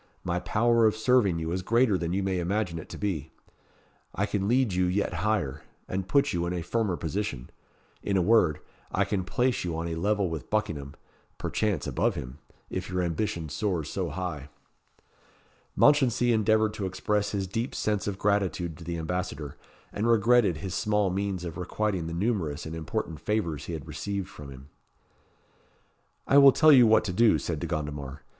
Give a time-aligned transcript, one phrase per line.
[0.23, 3.29] My power of serving you is greater than you may imagine it to be.
[4.15, 7.51] I can lead you yet higher and put you in a firmer position.
[8.01, 8.61] In a word,
[8.91, 10.95] I can place you on a level with Buckingham,
[11.37, 14.49] perchance above him, if your ambition soars so high."
[15.75, 19.55] Mounchensey endeavoured to express his deep sense of gratitude to the ambassador,
[19.93, 24.29] and regretted his small means of requiting the numerous and important favours he had received
[24.29, 24.69] from him.
[26.25, 28.23] "I will tell you what to do," said De Gondomar.